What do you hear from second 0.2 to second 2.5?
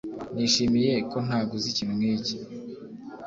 Nishimiye ko ntaguze ikintu nkiki.